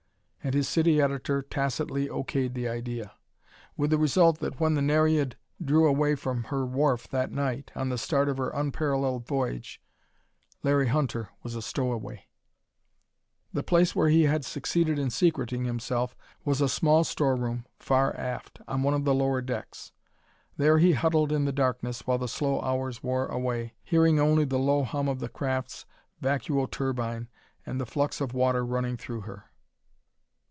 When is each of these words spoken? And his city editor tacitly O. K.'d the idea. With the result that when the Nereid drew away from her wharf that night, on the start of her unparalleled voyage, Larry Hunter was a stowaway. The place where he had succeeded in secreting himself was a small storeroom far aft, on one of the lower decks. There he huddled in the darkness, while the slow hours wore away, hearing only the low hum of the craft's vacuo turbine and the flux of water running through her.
And 0.43 0.55
his 0.55 0.67
city 0.67 0.99
editor 0.99 1.43
tacitly 1.43 2.09
O. 2.09 2.23
K.'d 2.23 2.55
the 2.55 2.67
idea. 2.67 3.13
With 3.77 3.91
the 3.91 3.99
result 3.99 4.39
that 4.39 4.59
when 4.59 4.73
the 4.73 4.81
Nereid 4.81 5.35
drew 5.63 5.85
away 5.87 6.15
from 6.15 6.45
her 6.45 6.65
wharf 6.65 7.07
that 7.09 7.31
night, 7.31 7.71
on 7.75 7.89
the 7.89 7.97
start 7.99 8.27
of 8.27 8.37
her 8.37 8.49
unparalleled 8.49 9.27
voyage, 9.27 9.79
Larry 10.63 10.87
Hunter 10.87 11.29
was 11.43 11.53
a 11.55 11.61
stowaway. 11.61 12.25
The 13.53 13.61
place 13.61 13.95
where 13.95 14.09
he 14.09 14.23
had 14.23 14.43
succeeded 14.43 14.97
in 14.97 15.11
secreting 15.11 15.65
himself 15.65 16.15
was 16.43 16.59
a 16.59 16.67
small 16.67 17.03
storeroom 17.03 17.67
far 17.77 18.15
aft, 18.17 18.57
on 18.67 18.81
one 18.81 18.95
of 18.95 19.05
the 19.05 19.13
lower 19.13 19.41
decks. 19.41 19.91
There 20.57 20.79
he 20.79 20.93
huddled 20.93 21.31
in 21.31 21.45
the 21.45 21.51
darkness, 21.53 22.07
while 22.07 22.17
the 22.17 22.27
slow 22.27 22.59
hours 22.61 23.03
wore 23.03 23.27
away, 23.27 23.75
hearing 23.83 24.19
only 24.19 24.45
the 24.45 24.57
low 24.57 24.83
hum 24.85 25.07
of 25.07 25.19
the 25.19 25.29
craft's 25.29 25.85
vacuo 26.19 26.65
turbine 26.65 27.29
and 27.63 27.79
the 27.79 27.85
flux 27.85 28.19
of 28.19 28.33
water 28.33 28.65
running 28.65 28.97
through 28.97 29.21
her. 29.21 29.45